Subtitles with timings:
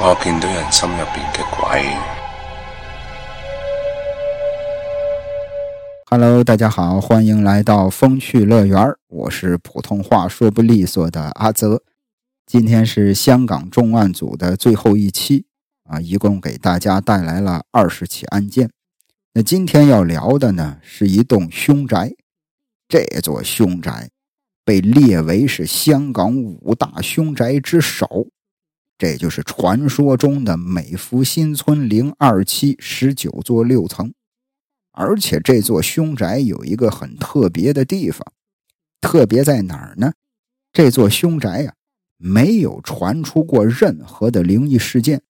[0.00, 1.82] 我见到人心入边嘅鬼。
[6.08, 11.82] Hello，大家好，欢迎来到风趣乐园我是普通话说不利索的阿泽。
[12.46, 15.46] 今天是香港重案组的最后一期
[15.82, 18.70] 啊，一共给大家带来了二十起案件。
[19.34, 22.12] 那今天要聊的呢，是一栋凶宅。
[22.88, 24.10] 这座凶宅
[24.64, 28.28] 被列为是香港五大凶宅之首，
[28.98, 34.12] 这就是传说中的美孚新村零二七十九座六层。
[34.90, 38.32] 而且这座凶宅有一个很特别的地方，
[39.00, 40.12] 特别在哪儿呢？
[40.72, 41.74] 这座凶宅呀，
[42.16, 45.22] 没有传出过任何的灵异事件，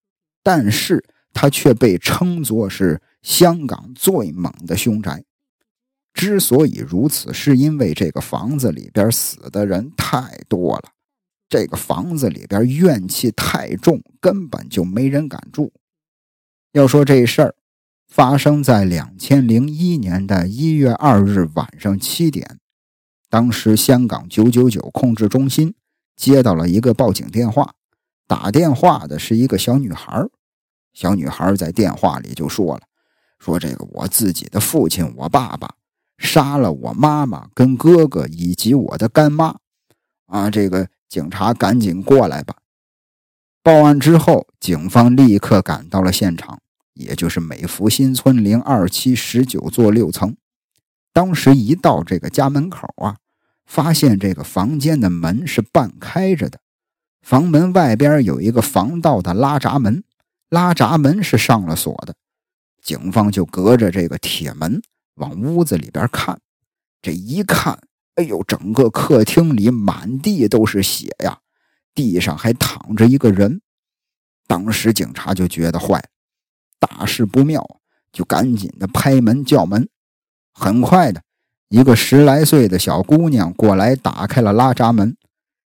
[0.42, 5.22] 但是它却被称作是香港最猛的凶宅。
[6.14, 10.92] 之所以如此，是因为这个房子里边死的人太多了，
[11.48, 15.72] 这个房子里边怨气太重，根本就没人敢住。
[16.72, 17.54] 要说这事儿，
[18.06, 22.58] 发生在两千零一年的一月二日晚上七点，
[23.30, 25.74] 当时香港九九九控制中心
[26.14, 27.74] 接到了一个报警电话，
[28.26, 30.26] 打电话的是一个小女孩，
[30.92, 32.82] 小女孩在电话里就说了
[33.40, 35.74] ：“说这个我自己的父亲，我爸爸。”
[36.18, 39.56] 杀了我妈妈跟哥哥以及我的干妈，
[40.26, 40.50] 啊！
[40.50, 42.56] 这个警察赶紧过来吧！
[43.62, 46.60] 报案之后，警方立刻赶到了现场，
[46.94, 50.36] 也就是美孚新村零二七十九座六层。
[51.12, 53.16] 当时一到这个家门口啊，
[53.66, 56.60] 发现这个房间的门是半开着的，
[57.22, 60.04] 房门外边有一个防盗的拉闸门，
[60.48, 62.14] 拉闸门是上了锁的。
[62.82, 64.82] 警方就隔着这个铁门。
[65.14, 66.38] 往屋子里边看，
[67.02, 67.80] 这一看，
[68.18, 71.38] 哎呦，整个客厅里满地都是血呀，
[71.94, 73.60] 地上还躺着一个人。
[74.48, 76.02] 当时警察就觉得坏，
[76.80, 77.64] 大事不妙，
[78.10, 79.88] 就赶紧的拍门叫门。
[80.52, 81.22] 很快的，
[81.68, 85.16] 一个十来岁的小姑娘过来打开了拉闸门。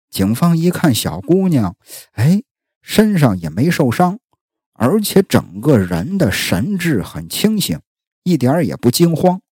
[0.09, 1.77] 警方一看，小姑娘，
[2.13, 2.43] 哎，
[2.81, 4.19] 身上也没受伤，
[4.73, 7.79] 而且整个人的神志很清醒。
[8.23, 9.43] 一点也不惊慌，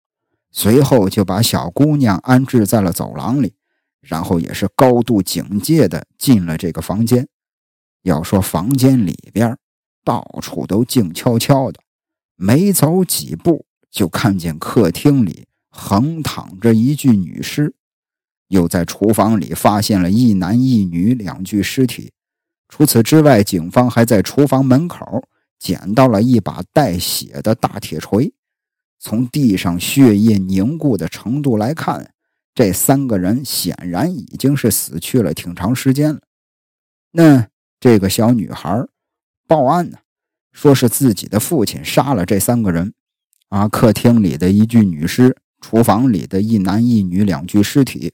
[0.51, 3.55] 随后就把小姑娘安置在了走廊里，
[4.01, 7.29] 然后也是高度警戒的进了这个房间。
[8.03, 9.57] 要说房间里边
[10.05, 11.81] 到处都静悄悄的，
[12.37, 17.75] 没走几步就看见客厅里横躺着一具女尸，
[18.49, 22.13] 又在厨房里发现了一男一女两具尸体。
[22.69, 25.25] 除此之外，警方还在厨房门口
[25.59, 28.33] 捡到了一把带血的大铁锤。
[28.99, 32.13] 从地上血液凝固的程度来看，
[32.55, 36.21] 这三个人显然已经是死去了挺长时间了。
[37.13, 37.49] 那
[37.79, 38.85] 这个小女孩
[39.47, 39.99] 报案呢，
[40.53, 42.93] 说是自己的父亲杀了这三个人。
[43.49, 48.13] 啊，客厅里的一具女尸，厨房里的一男一女两具尸体，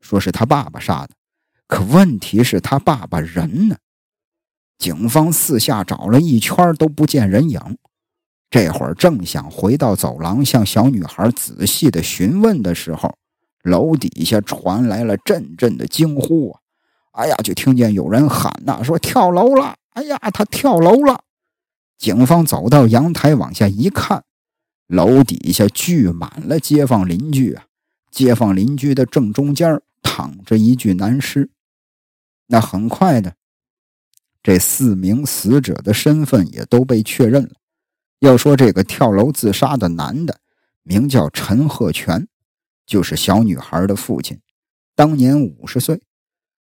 [0.00, 1.14] 说是他爸爸杀的。
[1.66, 3.76] 可问题是，他爸爸人呢？
[4.76, 7.58] 警方四下找了一圈都不见人影。
[8.50, 13.12] 这会儿正想回到走廊向小女孩仔细的询问的时候，
[13.64, 16.60] 楼底下传来了阵阵的惊呼啊！
[17.12, 19.74] 哎呀，就听见有人喊呐，说跳楼了！
[19.94, 21.22] 哎呀，他跳楼了！
[21.98, 24.24] 警方走到阳台往下一看，
[24.88, 27.64] 楼底下聚满了街坊邻居啊！
[28.10, 31.50] 街坊邻居的正中间躺着一具男尸。
[32.48, 33.34] 那很快的，
[34.42, 37.50] 这四名死者的身份也都被确认了。
[38.24, 40.40] 要说这个跳楼自杀的男的，
[40.82, 42.26] 名叫陈鹤全，
[42.86, 44.40] 就是小女孩的父亲，
[44.94, 46.02] 当年五十岁。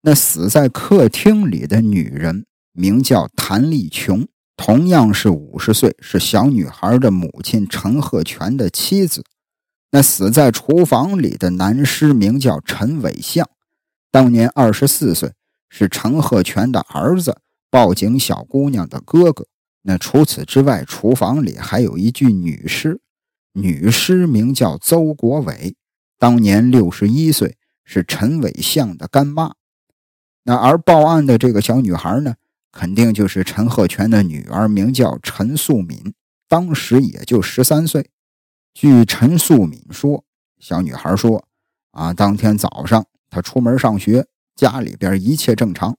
[0.02, 9.24] 那死在客厅里的女人名叫谭丽琼，同样是五十岁，是小女孩的母亲陈鹤全的妻子。
[9.90, 13.46] 那死在厨房里的男尸名叫陈伟相，
[14.10, 15.32] 当年二十四岁，
[15.68, 19.46] 是陈鹤全的儿子，报警小姑娘的哥哥。
[19.82, 23.00] 那除此之外，厨房里还有一具女尸，
[23.54, 25.74] 女尸名叫邹国伟，
[26.18, 29.54] 当年六十一岁，是陈伟相的干妈。
[30.44, 32.34] 那而报案的这个小女孩呢，
[32.70, 36.12] 肯定就是陈鹤全的女儿，名叫陈素敏，
[36.46, 38.10] 当时也就十三岁。
[38.74, 40.24] 据陈素敏说，
[40.58, 41.44] 小女孩说
[41.92, 45.96] ：“啊，当天早上她出门上学，家里边一切正常，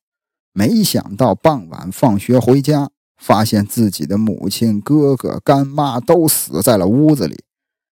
[0.54, 7.44] 没想到傍晚放学回家。”发现自己的母亲、哥哥、干妈都死在了屋子里。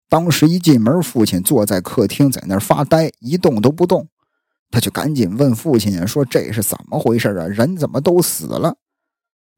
[0.08, 4.08] 当时一进门，父亲坐在客厅，在那儿发呆，一动都不动。
[4.72, 7.46] 他就赶紧问父亲说：“这是怎么回事啊？
[7.46, 8.78] 人怎么都死了？”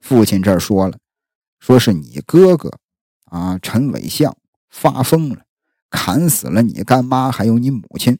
[0.02, 0.98] 父亲这说了，
[1.60, 2.72] 说是你哥哥
[3.26, 4.36] 啊，陈伟相
[4.72, 5.44] 发疯了，
[5.92, 8.18] 砍死了你干妈还有你母亲。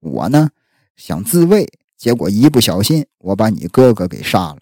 [0.00, 0.50] 我呢
[0.96, 1.66] 想自卫，
[1.96, 4.58] 结果一不小心我把你哥哥给杀了。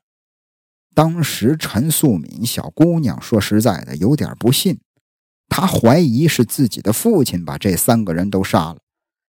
[0.94, 4.80] 当时陈素敏小姑娘说实在的有点不信，
[5.48, 8.78] 她怀疑是自己的父亲把这三个人都杀了，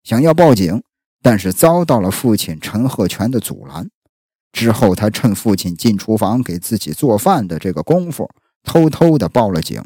[0.04, 0.83] 想要报警，
[1.21, 3.89] 但是遭到了父亲陈鹤全的阻拦。
[4.51, 8.30] 之后，她趁父亲进厨房给自己做饭的这个功夫，
[8.63, 9.83] 偷偷的报了警。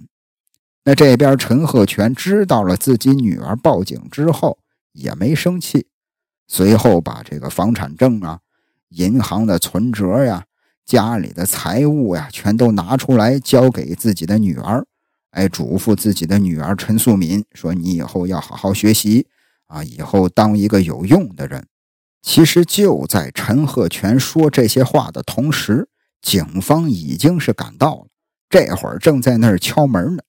[0.84, 4.58] 那这边陈鹤全知道了自己女儿报警之后，
[4.94, 5.88] 也没生气，
[6.48, 8.40] 随后把这个房产证啊、
[8.90, 10.46] 银行的存折呀、
[10.92, 14.86] 家里的财物呀，全都拿出来交给自己的女儿，
[15.30, 19.26] 哎，嘱咐自己的女儿陈素敏说：“你以后要好好学习
[19.68, 21.66] 啊，以后当一个有用的人。”
[22.22, 25.88] 其实就在陈鹤全说这些话的同时，
[26.22, 28.08] 警方已经是赶到了。
[28.50, 30.24] 这会儿正在那儿敲门呢。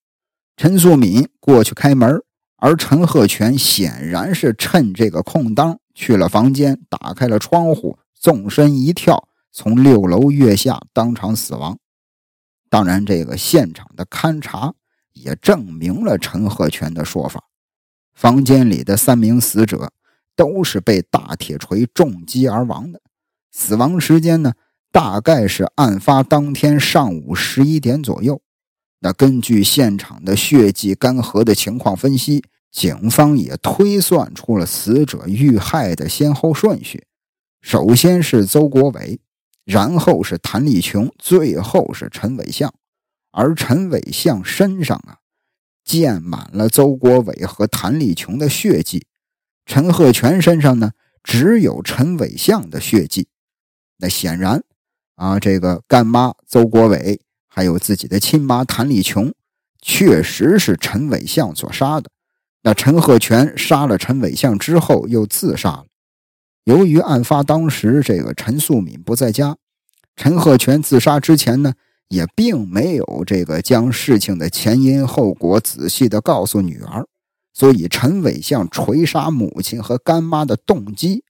[0.57, 2.23] 陈素敏过去开门，
[2.59, 11.79] 而陈鹤全显然是趁这个空当去了房间，打开了窗户，纵身一跳，从六楼跃下，当场死亡。
[12.69, 14.75] 当然，这个现场的勘查
[15.13, 17.45] 也证明了陈鹤全的说法。
[18.15, 19.93] 房间里的三名死者。
[20.35, 23.03] 都是被大铁锤重击而亡的，
[23.51, 24.55] 死亡时间呢，
[24.91, 28.41] 大概是案发当天上午十一点左右。
[29.01, 37.07] 那根据现场的血迹干涸的情况分析，警方也推算出了死者遇害的先后顺序：
[37.61, 39.21] 首先是邹国伟，
[39.65, 42.73] 然后是谭立琼，最后是陈伟相。
[43.31, 45.19] 而陈伟相身上啊，
[45.85, 49.07] 溅满了邹国伟和谭立琼的血迹。
[49.65, 50.93] 陈鹤全身上呢，
[51.23, 53.29] 只有陈伟相的血迹。
[53.99, 54.63] 那显然，
[55.15, 59.33] 啊，这个干妈邹国伟，还有自己的亲妈谭丽琼，
[59.81, 62.11] 确实是陈伟相所杀的。
[62.65, 65.87] 那陈鹤全杀了陈伟相之后，又自杀了。
[66.65, 69.57] 由于案发当时这个陈素敏不在家，
[70.15, 71.75] 陈鹤全自杀之前呢，
[72.09, 77.07] 也并没有这个将事情的前因后果仔细的告诉女儿。
[77.55, 81.25] 所以，陈伟相锤杀母亲和干妈的动机，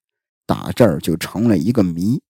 [0.46, 2.20] 打这儿就成了一个谜。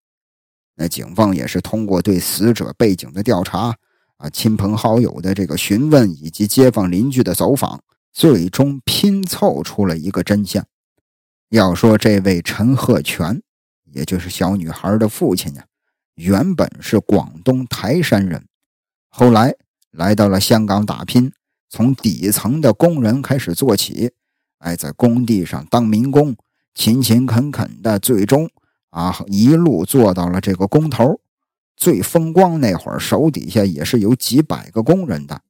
[0.77, 3.75] 那警方也是通过对死者背景的调查，
[4.17, 7.83] 啊，亲朋好友的这个询问，以及街坊邻居的走访，
[8.13, 10.65] 最终拼凑出了一个真相。
[11.53, 13.43] 要说这位陈鹤全，
[13.93, 15.67] 也就是小女孩的父亲呀，
[16.15, 18.47] 原本是广东台山人，
[19.11, 19.55] 后来
[19.91, 21.31] 来到了香港打拼。
[21.69, 24.13] 从底层的工人开始做起，
[24.61, 26.35] 哎，在工地上当民工，
[26.75, 28.49] 勤勤恳恳的，最终
[28.89, 31.21] 啊，一路做到了这个工头。
[31.77, 35.43] 最风光那会儿，手底下也是有几百个工人的。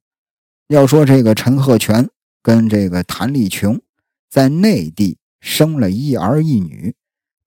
[0.67, 2.09] 要说这个陈鹤全
[2.41, 3.81] 跟这个谭丽琼
[4.29, 6.95] 在内地生了一儿一女，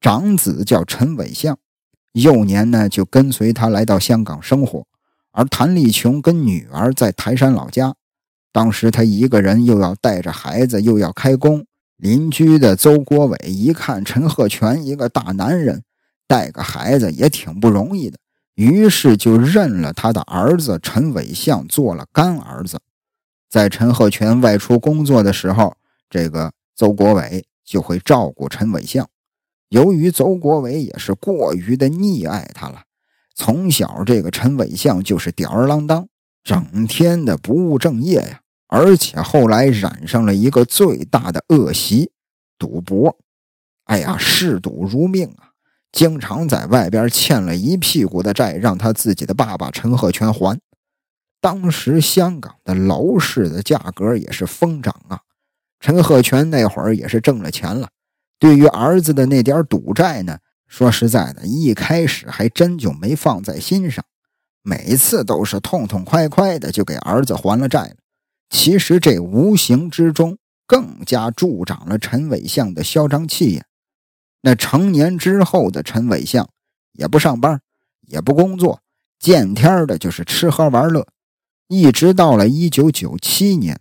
[0.02, 1.58] 长子叫陈伟相，
[2.12, 4.86] 幼年呢就跟随他来到香港生活，
[5.32, 7.94] 而谭丽琼跟女儿在台山老家。
[8.52, 11.64] 当时他一个人又要带着孩子，又要开工。
[11.96, 15.82] 邻居的邹国伟一看陈鹤全一个大男人
[16.26, 18.18] 带个孩子也挺不容易的，
[18.56, 22.78] 于是就认了他的儿子陈伟相做了干儿子。
[23.48, 25.74] 在陈鹤全外出工作的时候，
[26.10, 29.06] 这个邹国伟就会照顾陈伟相。
[29.68, 32.84] 由于邹国伟也是过于的溺爱他了，
[33.34, 36.08] 从小这个陈伟相就是吊儿郎当，
[36.42, 38.40] 整天的不务正业呀。
[38.68, 42.10] 而且后来染上了一个最大的恶习——
[42.58, 43.16] 赌博。
[43.84, 45.50] 哎呀，嗜赌如命啊！
[45.92, 50.60] 经常在外边欠了一屁股的债，让他自己的爸爸陈鹤全还。
[51.40, 55.20] 当时香港的楼市的价格也是疯涨啊！
[55.86, 57.90] 陈鹤全那会儿也是挣了钱了，
[58.40, 64.04] 对于儿子的那点赌债呢，说实在的，一开始还真就没放在心上，
[64.64, 67.94] 每次都是痛痛快快的就给儿子还了债。
[68.50, 73.64] 其实这无形之中更加助长了陈伟相的嚣张气焰。
[74.42, 76.48] 那成年之后的陈伟相
[76.94, 77.60] 也不上班，
[78.08, 78.80] 也不工作，
[79.20, 81.06] 见天的就是吃喝玩乐。
[81.68, 83.78] 一直到了一九九七年，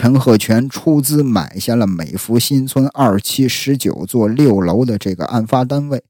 [0.00, 6.04] 陈鹤全出资买下了美孚新村二期十九座六楼的这个案发单位，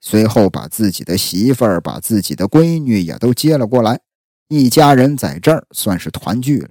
[0.00, 3.98] 随后把自己的媳妇儿、把自己的闺女也都接了过来，
[4.46, 6.68] 一家人在这儿算是团聚了。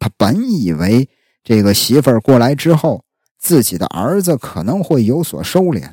[0.00, 1.08] 他本以为
[1.44, 3.04] 这个媳妇儿过来之后，
[3.38, 5.92] 自己的儿子可能会有所收敛，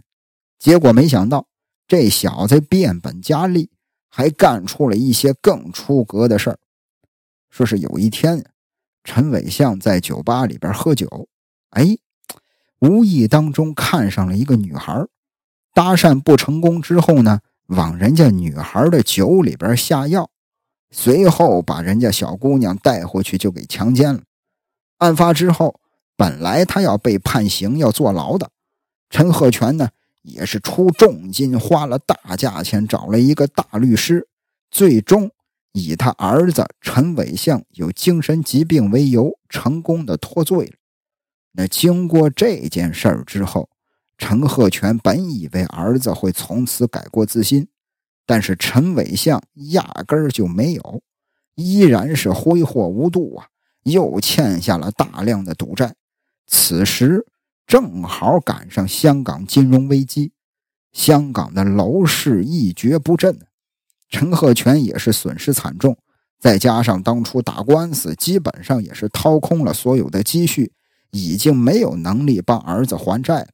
[0.57, 1.45] 结果没想到
[1.87, 3.69] 这小子变本加厉，
[4.09, 6.57] 还干出了一些更出格的事儿。
[7.51, 8.43] 说是有一天，
[9.03, 11.27] 陈伟相在酒吧里边喝酒，
[11.71, 11.97] 哎，
[12.79, 15.05] 无意当中看上了一个女孩，
[15.73, 20.29] 搭讪不成功之后呢，往人家女孩的酒里边下药，
[20.91, 24.21] 随后把人家小姑娘带回去就给强奸了。
[24.99, 25.79] 案发之后，
[26.15, 28.49] 本来他要被判刑要坐牢的，
[29.09, 29.89] 陈鹤全呢？
[30.21, 34.29] 也是出重金，花了大价钱找了一个大律师，
[34.71, 35.29] 最终
[35.73, 40.73] 以他儿子陈伟相有精神疾病为由，成功的脱罪了。
[41.51, 43.69] 那经过这件事儿之后，
[44.17, 47.67] 陈鹤全本以为儿子会从此改过自新，
[48.25, 51.01] 但是陈伟相压根儿就没有，
[51.55, 53.47] 依然是挥霍无度啊，
[53.83, 55.93] 又欠下了大量的赌债。
[56.47, 57.25] 此时。
[57.65, 60.33] 正好赶上香港金融危机，
[60.91, 63.39] 香港的楼市一蹶不振，
[64.09, 65.97] 陈鹤全也是损失惨重。
[66.39, 70.73] 再加上当初打官司，基本上也是掏空了所有的积蓄，
[71.11, 73.47] 已经没有能力帮儿子还债了。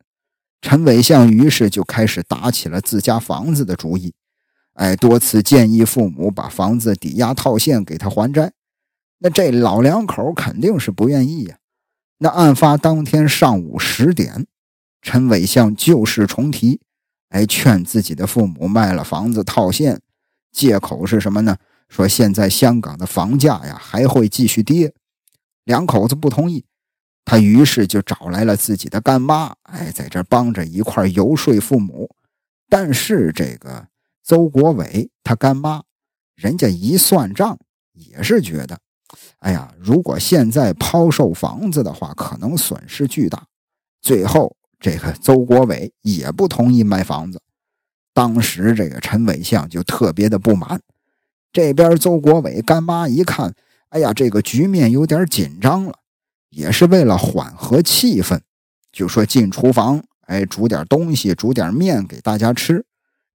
[0.61, 4.13] 陈伟相于是就开始打起了自家房子的主意，
[4.73, 8.51] 哎，多次建议父母把房子抵押套现给他还债。
[9.19, 11.57] 那这老两口肯定是不愿意呀。
[12.17, 14.47] 那案发当天上午十点，
[15.01, 16.81] 陈伟相旧事重提，
[17.29, 20.01] 哎，劝自己的父母卖了房子套现，
[20.51, 21.57] 借口是什么呢？
[21.87, 24.93] 说现在香港的房价呀还会继续跌。
[25.63, 26.65] 两口子不同意，
[27.25, 32.09] 他于是就找来了自己的干妈，哎，在这帮着一块游说父母。
[32.67, 33.87] 但是这个
[34.23, 35.81] 邹国伟他干妈，
[36.35, 37.57] 人家一算账
[37.93, 38.79] 也是觉得。
[39.39, 43.47] 哎呀，如果现在抛售房子的话，可能损失巨大。
[44.01, 47.41] 最后，这个邹国伟也不同意卖房子。
[48.13, 50.81] 当时，这个陈伟相就特别的不满。
[51.51, 53.53] 这边邹国伟干妈一看，
[53.89, 55.93] 哎呀，这个局面有点紧张了，
[56.49, 58.39] 也是为了缓和气氛，
[58.91, 62.85] 就说进厨房，哎，煮点东西，煮点面给大家吃。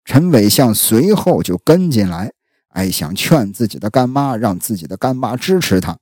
[0.04, 2.33] 陈伟相随后就跟进来。
[2.69, 5.97] 哎，想劝自己的干妈，让自己的干妈支持他。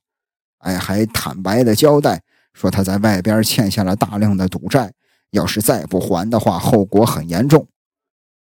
[0.57, 2.21] 哎，还坦白的交代
[2.53, 4.91] 说他在外边欠下了大量的赌债，
[5.31, 7.67] 要是再不还的话，后果很严重。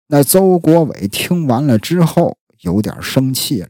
[0.08, 3.68] 那邹国伟听完了之后，有点生气了。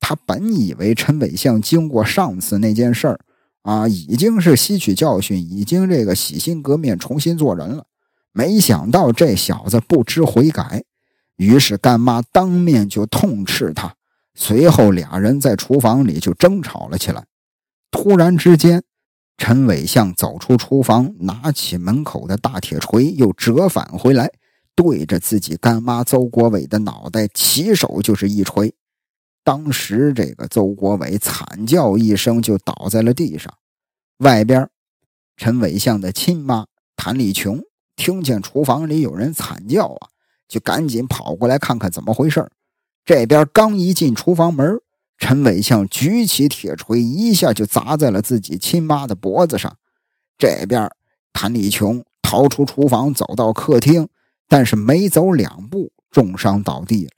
[0.00, 3.20] 他本以为陈伟相经过上次那件事儿
[3.62, 7.84] 啊，已经是吸取教训，已经这个洗心革面，重新做人了。
[8.32, 10.84] 没想到这小子不知悔改。
[11.36, 13.94] 于是干妈当面就痛斥他，
[14.34, 17.24] 随后俩人在厨房里就争吵了起来。
[17.90, 18.82] 突然之间，
[19.36, 24.30] 陈伟相走出厨房，拿起门口的大铁锤，又折返回来，
[24.78, 28.72] 对着自己干妈邹国伟的脑袋起手就是一锤。
[29.42, 33.52] 当时这个邹国伟惨叫一声，就倒在了地上。
[34.18, 34.70] 外边，
[35.36, 37.60] 陈伟向的亲妈谭丽琼
[37.96, 40.14] 听见厨房里有人惨叫啊！
[40.46, 42.48] 就赶紧跑过来看看怎么回事
[43.04, 44.80] 这边刚一进厨房门，
[45.16, 49.76] 陈伟向举起铁锤，一下就砸在了自己亲妈的脖子上。
[50.38, 50.88] 这边
[51.32, 54.08] 谭丽琼逃出厨房，走到客厅，
[54.48, 57.10] 但是没走两步，重伤倒地了。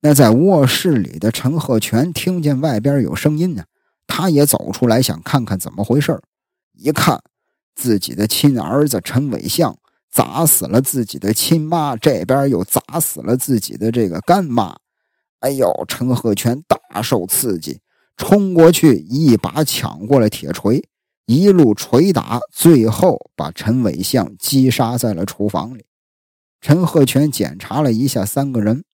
[0.00, 3.64] 那在卧室里的陈鹤全听见外边有声音呢，
[4.06, 6.20] 他也走出来想看看怎么回事
[6.72, 7.22] 一看，
[7.74, 9.78] 自己的亲儿子陈伟相。
[10.10, 14.76] 砸死了自己的亲妈，这边又砸死了自己的这个干妈。
[15.40, 17.80] 哎呦，陈鹤全大受刺激，
[18.16, 20.80] 冲过去一把抢过了铁锤，
[21.26, 25.84] 一路捶打，最后把陈伟相击杀在了厨房里。
[26.64, 28.84] 陈鹤全检查了一下三个人，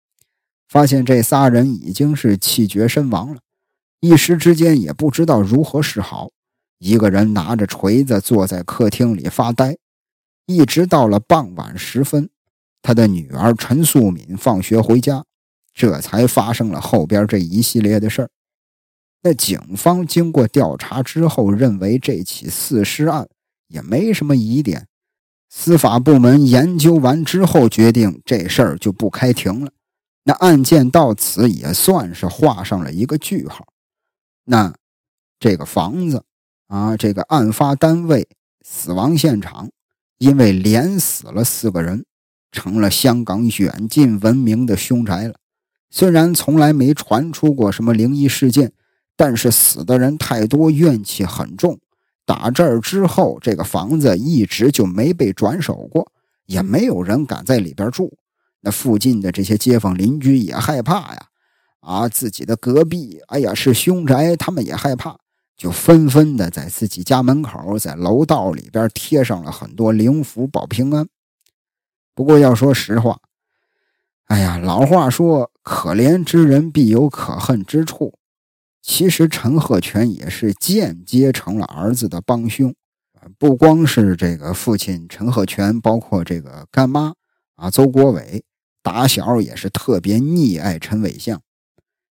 [0.66, 3.42] 发现这仨人已经是气绝身亡了，
[4.00, 6.30] 一时之间也不知道如何是好。
[6.80, 9.76] 一个人拿着锤子坐在客厅里发呆。
[10.46, 12.28] 一直到了傍晚时分，
[12.82, 15.24] 他的女儿陈素敏放学回家，
[15.72, 18.30] 这才发生了后边这一系列的事儿。
[19.22, 23.28] 那警方经过调查之后，认为这起四尸案
[23.68, 24.88] 也没什么疑点。
[25.50, 29.70] 司法部门研究完之后，决定这事儿就不开庭了。
[30.24, 33.66] 那案件到此也算是画上了一个句号。
[34.44, 34.72] 那
[35.38, 36.24] 这个房子
[36.68, 38.26] 啊，这个案发单位、
[38.62, 39.68] 死亡现场。
[40.18, 42.04] 因为连死了四个人，
[42.52, 45.36] 成了香港远近闻名的凶宅了。
[45.88, 48.70] 虽然从来没传出过什么灵异事件，
[49.16, 51.78] 但是死的人太多，怨气很重。
[52.30, 56.12] 打这儿之后，这个房子一直就没被转手过，
[56.46, 58.16] 也没有人敢在里边住。
[58.60, 61.26] 那附近的这些街坊邻居也害怕呀，
[61.80, 65.16] 啊，自己的隔壁，哎呀，是凶宅，他们也害怕，
[65.56, 71.08] 就纷纷的在自己家门口，在楼道里边贴上了很多灵符保平安。
[72.14, 73.18] 不过要说实话，
[74.26, 78.14] 哎呀，老话说，可怜之人必有可恨之处。
[78.92, 82.74] 其实陈鹤全也是间接成了儿子的帮凶，
[83.38, 87.14] 不光是这个父亲陈鹤全，包括这个干妈
[87.54, 88.42] 啊邹国伟，
[88.82, 91.40] 打小也是特别溺爱陈伟相。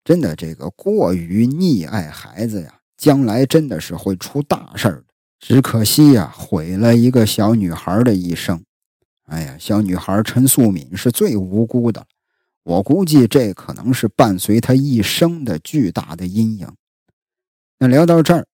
[0.02, 5.04] 真的，这个过于溺爱孩子呀，将来真的是会出大事的。
[5.38, 8.64] 只可惜呀，毁了一个小女孩的一生。
[9.26, 12.06] 哎呀，小女孩陈素敏是最无辜的，
[12.64, 16.68] 我估计这可能是伴随他一生的巨大的阴影。
[17.78, 18.46] 那聊到这儿，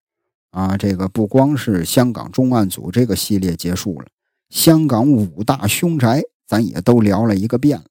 [0.51, 4.07] 啊，这个不光是香港重案组这个系列结束了，
[4.49, 7.85] 香港五大凶宅咱也都聊了一个遍了。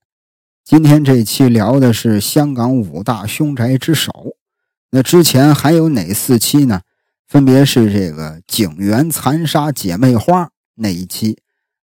[0.64, 4.10] 今天这期聊的是香港五大凶宅之首，
[4.90, 6.82] 那之前还有哪四期呢？
[7.26, 11.38] 分别是这个警员残杀姐妹花那一期，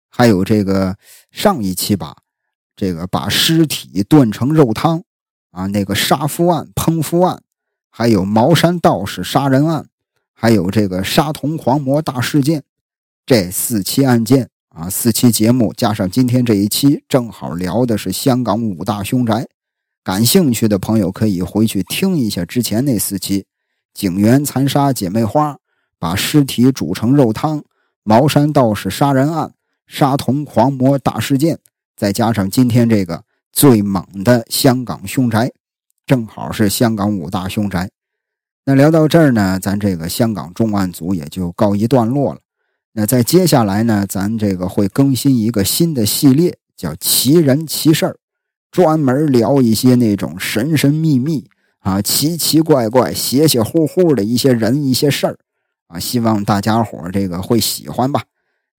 [0.09, 0.97] 还有这个
[1.31, 2.17] 上一期吧，
[2.77, 5.03] 这个把尸体炖成肉汤
[5.51, 7.43] 啊，那个杀夫案、烹夫案，
[7.91, 9.87] 还有茅山道士杀人案，
[10.33, 12.65] 还有这个杀童狂魔大事件，
[13.25, 14.51] 这四期案件。
[14.71, 19.47] 啊，四期节目加上今天这一期，正好聊的是香港五大凶宅。
[20.03, 23.47] 感兴趣的朋友可以回去听一下之前那四期：
[23.93, 25.59] 警员残杀姐妹花，
[26.01, 27.61] 把尸体煮成肉汤；
[28.03, 29.55] 茅山道士杀人案，
[29.87, 31.61] 杀童狂魔大事件。
[31.97, 35.53] 再加上今天这个最猛的香港凶宅，
[36.05, 37.91] 正好是香港五大凶宅。
[38.65, 42.41] 那聊到这儿呢，咱这个香港重案组也就告一段落了。
[42.93, 48.17] 那在接下来呢，咱这个会更新一个新的系列，叫“奇人奇事儿”，
[48.73, 51.49] 专门聊一些那种神神秘秘
[51.81, 55.39] 啊、奇奇怪怪、邪邪乎乎的一些人、一些事儿
[55.89, 55.99] 啊。
[55.99, 58.23] 希望大家伙这个会喜欢吧。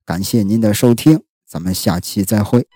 [0.03, 2.67] 感谢您的收听，咱们下期再会。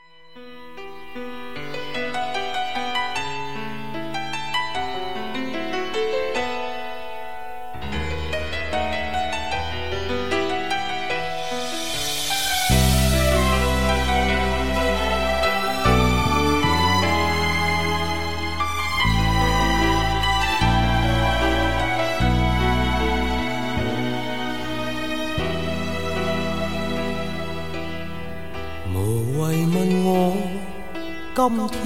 [31.39, 31.79] 今天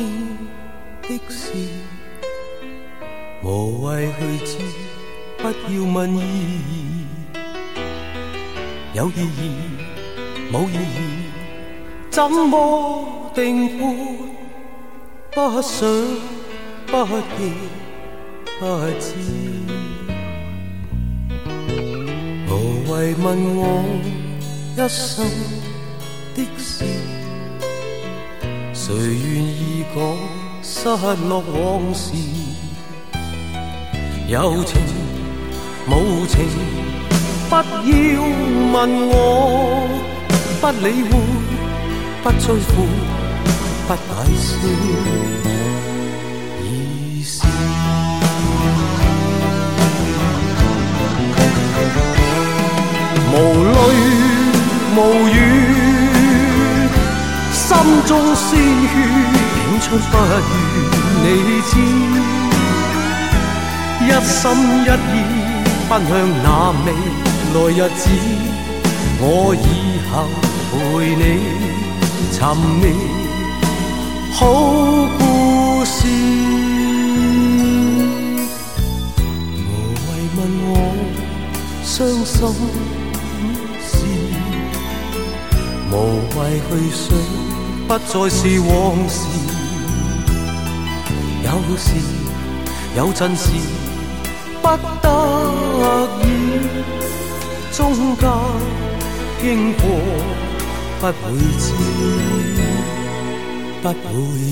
[1.03, 1.53] 的事，
[3.43, 4.57] 无谓去知，
[5.37, 7.05] 不要问意义。
[8.93, 9.51] 有意义，
[10.51, 11.29] 冇意义，
[12.09, 13.95] 怎么定判？
[15.35, 15.87] 不想，
[16.87, 17.05] 不
[17.37, 17.53] 见，
[18.59, 18.65] 不
[18.99, 19.05] 知。
[22.49, 22.51] 无
[22.91, 23.61] 谓问我
[24.75, 25.23] 一生
[26.35, 27.12] 的事。
[28.85, 30.03] 谁愿意讲
[30.61, 30.89] 失
[31.29, 32.11] 落往事？
[34.27, 34.81] 有情
[35.87, 36.45] 无情，
[37.49, 37.63] 不要
[38.73, 39.87] 问我，
[40.59, 41.11] 不理会，
[42.23, 42.75] 不追悔，
[43.87, 44.01] 不解
[44.35, 44.49] 释，
[46.61, 47.47] 已是
[53.31, 53.77] 无泪
[54.97, 55.72] 无语。
[57.73, 58.93] 心中鲜血
[59.65, 60.33] 涌出，不愿
[61.23, 61.25] 你
[61.69, 61.71] 知。
[63.99, 64.41] 一心
[64.83, 65.13] 一意
[65.89, 66.11] 奔向
[66.43, 66.47] 那
[66.85, 66.87] 未
[67.53, 68.01] 来日子，
[69.19, 69.23] 我
[69.55, 69.65] 以
[70.09, 70.13] 后
[70.71, 70.73] 陪
[71.15, 71.21] 你
[72.31, 72.37] 寻
[72.79, 72.83] 觅
[74.31, 74.37] 好
[75.17, 75.21] 故
[75.83, 75.95] 事。
[79.57, 79.67] 无
[80.05, 80.07] 谓
[80.37, 80.71] 问我
[81.83, 81.91] 伤
[82.23, 82.33] 心
[83.81, 83.91] 事，
[85.91, 85.93] 无
[86.37, 87.03] 谓去想。
[87.87, 89.27] 不再是往事，
[91.43, 91.85] 有时
[92.95, 93.49] 有阵时
[94.61, 94.67] 不
[95.01, 95.07] 得
[96.21, 96.23] 已，
[97.75, 98.23] 中间
[99.41, 99.81] 经过
[100.99, 101.11] 不会
[101.59, 101.63] 知，
[103.81, 103.93] 不会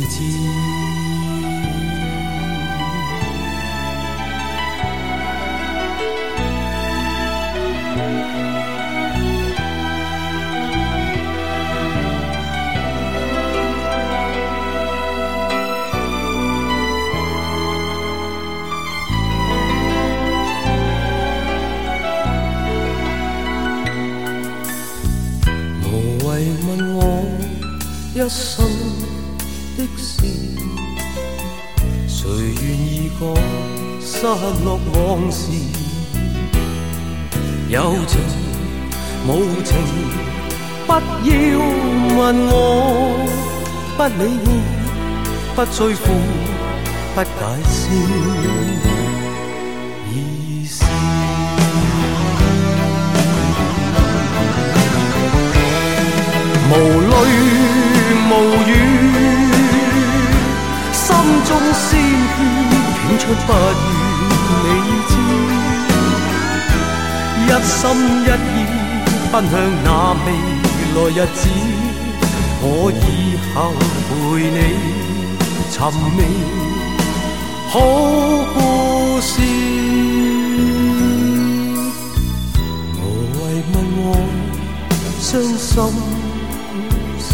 [0.10, 0.81] 知。
[35.22, 35.52] 往事，
[37.70, 38.20] 有情
[39.28, 39.78] 无情，
[40.88, 41.00] 不要
[42.18, 42.54] 问我，
[43.98, 44.48] 不理会，
[45.56, 46.04] 不追悔，
[47.14, 47.30] 不解
[47.70, 47.80] 释
[67.82, 68.30] 心一意
[69.32, 70.28] 奔向那未
[70.94, 71.50] 来日子，
[72.62, 73.02] 我以
[73.56, 73.74] 后
[74.06, 74.10] 陪
[74.52, 74.56] 你
[75.72, 75.76] 寻
[76.16, 76.20] 觅
[77.70, 77.74] 好
[78.54, 78.56] 故
[79.20, 79.34] 事。
[83.00, 83.42] 无谓
[83.74, 84.06] 问我
[85.20, 85.74] 伤心
[87.18, 87.30] 事，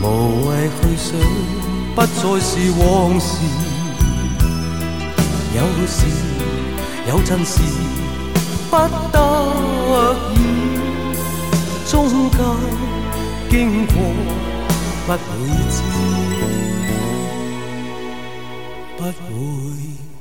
[0.00, 0.04] 无
[0.46, 1.10] 谓去想，
[1.96, 2.50] 不再是？
[2.78, 2.80] 往
[3.18, 3.28] 事。
[5.56, 5.98] 有时
[7.08, 7.52] 有阵时
[8.74, 8.80] 不
[9.12, 9.16] 得
[10.34, 10.36] 已，
[11.88, 11.94] 中
[12.30, 12.40] 间
[13.48, 13.94] 经过
[15.06, 15.14] 不会
[15.70, 15.74] 知，
[18.96, 20.13] 不会。